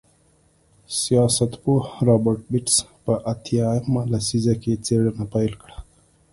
سیاستپوه 1.01 1.81
رابرټ 2.07 2.41
بېټس 2.51 2.77
په 3.03 3.13
اتیا 3.31 3.67
مه 3.91 4.01
لسیزه 4.11 4.55
کې 4.61 4.73
څېړنه 4.85 5.25
پیل 5.33 5.53
کړه. 5.61 5.77